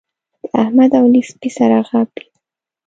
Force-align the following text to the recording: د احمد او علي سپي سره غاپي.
د 0.47 0.49
احمد 0.61 0.91
او 0.99 1.03
علي 1.09 1.21
سپي 1.29 1.49
سره 1.57 1.77
غاپي. 1.87 2.23